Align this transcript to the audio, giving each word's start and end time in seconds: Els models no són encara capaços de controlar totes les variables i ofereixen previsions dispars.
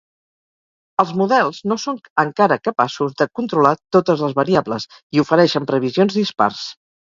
Els 1.03 1.11
models 1.19 1.59
no 1.71 1.77
són 1.83 1.99
encara 2.23 2.57
capaços 2.69 3.13
de 3.23 3.29
controlar 3.41 3.75
totes 3.99 4.25
les 4.27 4.35
variables 4.41 4.91
i 5.19 5.25
ofereixen 5.27 5.71
previsions 5.75 6.21
dispars. 6.25 6.67